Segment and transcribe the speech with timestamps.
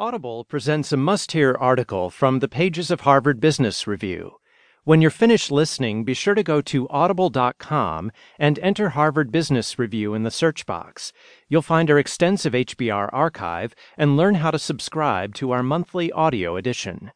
[0.00, 4.36] Audible presents a must hear article from the pages of Harvard Business Review.
[4.84, 10.14] When you're finished listening, be sure to go to audible.com and enter Harvard Business Review
[10.14, 11.12] in the search box.
[11.50, 16.56] You'll find our extensive HBR archive and learn how to subscribe to our monthly audio
[16.56, 17.12] edition.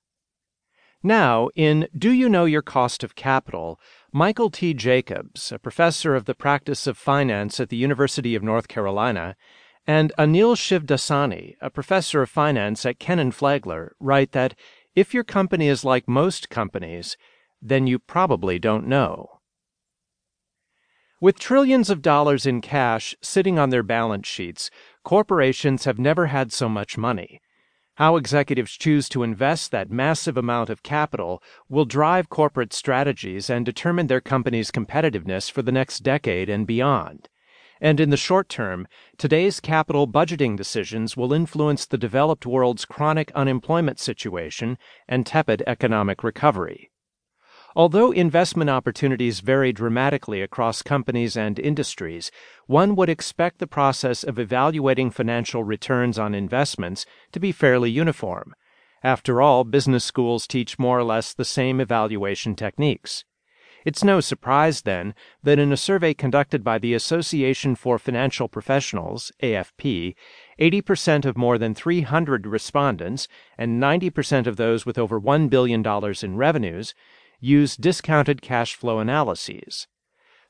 [1.03, 3.81] Now, in Do You Know Your Cost of Capital?
[4.13, 4.75] Michael T.
[4.75, 9.37] Jacobs, a professor of the practice of finance at the University of North Carolina,
[9.87, 14.55] and Anil Shivdasani, a professor of finance at Kenan-Flagler, write that
[14.95, 17.17] if your company is like most companies,
[17.61, 19.41] then you probably don't know.
[21.21, 24.71] With trillions of dollars in cash sitting on their balance sheets,
[25.05, 27.41] corporations have never had so much money.
[27.97, 33.65] How executives choose to invest that massive amount of capital will drive corporate strategies and
[33.65, 37.29] determine their company's competitiveness for the next decade and beyond.
[37.85, 38.89] And in the short term,
[39.19, 46.25] today's capital budgeting decisions will influence the developed world's chronic unemployment situation and tepid economic
[46.25, 46.91] recovery.
[47.77, 52.31] Although investment opportunities vary dramatically across companies and industries,
[52.67, 58.55] one would expect the process of evaluating financial returns on investments to be fairly uniform.
[59.03, 63.27] After all, business schools teach more or less the same evaluation techniques.
[63.85, 69.31] It's no surprise, then, that in a survey conducted by the Association for Financial Professionals,
[69.43, 70.15] AFP,
[70.59, 75.85] 80% of more than 300 respondents and 90% of those with over $1 billion
[76.23, 76.95] in revenues
[77.41, 79.87] use discounted cash flow analyses.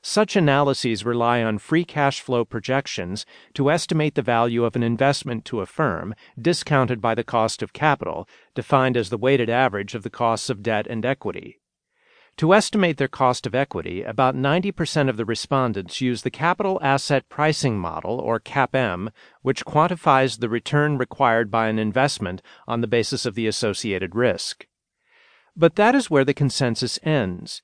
[0.01, 3.25] Such analyses rely on free cash flow projections
[3.55, 7.73] to estimate the value of an investment to a firm, discounted by the cost of
[7.73, 11.59] capital, defined as the weighted average of the costs of debt and equity.
[12.37, 17.29] To estimate their cost of equity, about 90% of the respondents use the Capital Asset
[17.29, 19.07] Pricing Model, or CAPM,
[19.41, 24.67] which quantifies the return required by an investment on the basis of the associated risk.
[25.55, 27.61] But that is where the consensus ends.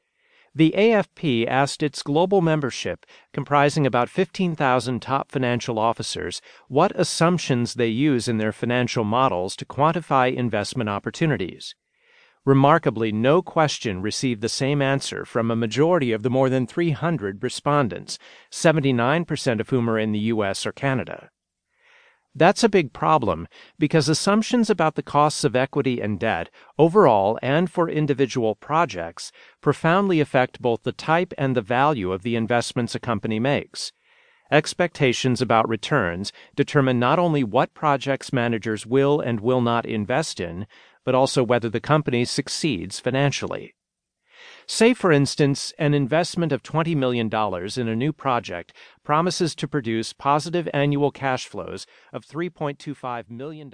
[0.55, 7.87] The AFP asked its global membership, comprising about 15,000 top financial officers, what assumptions they
[7.87, 11.75] use in their financial models to quantify investment opportunities.
[12.43, 17.43] Remarkably, no question received the same answer from a majority of the more than 300
[17.43, 18.17] respondents,
[18.51, 21.29] 79% of whom are in the US or Canada.
[22.33, 23.47] That's a big problem
[23.77, 30.19] because assumptions about the costs of equity and debt, overall and for individual projects, profoundly
[30.19, 33.91] affect both the type and the value of the investments a company makes.
[34.49, 40.67] Expectations about returns determine not only what projects managers will and will not invest in,
[41.05, 43.73] but also whether the company succeeds financially.
[44.67, 48.73] Say, for instance, an investment of $20 million in a new project
[49.03, 53.71] promises to produce positive annual cash flows of $3.25 million.